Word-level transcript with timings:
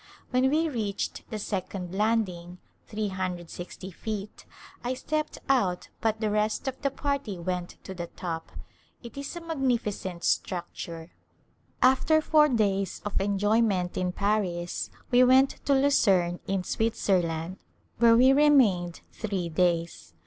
When 0.31 0.49
we 0.49 0.67
reached 0.67 1.29
the 1.29 1.37
second 1.37 1.93
landing, 1.93 2.57
360 2.87 3.91
feet, 3.91 4.47
I 4.83 4.95
stepped 4.95 5.37
out 5.47 5.89
but 6.01 6.19
the 6.19 6.31
rest 6.31 6.67
of 6.67 6.81
the 6.81 6.89
party 6.89 7.37
went 7.37 7.77
to 7.83 7.93
the 7.93 8.07
top. 8.07 8.51
It 9.03 9.15
is 9.15 9.35
a 9.35 9.41
magnif 9.41 9.81
icent 9.81 10.23
structure. 10.23 11.11
After 11.83 12.19
four 12.19 12.49
days 12.49 13.03
of 13.05 13.21
enjoyment 13.21 13.95
in 13.95 14.11
Paris 14.11 14.89
we 15.11 15.23
went 15.23 15.63
to 15.67 15.73
Lucerne, 15.75 16.39
in 16.47 16.63
Switzerland, 16.63 17.57
where 17.99 18.17
we 18.17 18.33
remained 18.33 19.01
three 19.11 19.49
days. 19.49 20.15